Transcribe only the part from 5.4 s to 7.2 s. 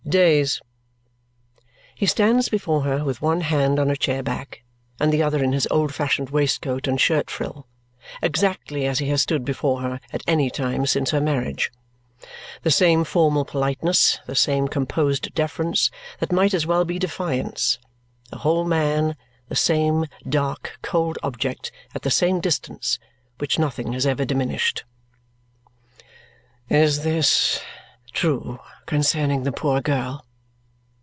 in his old fashioned waistcoat and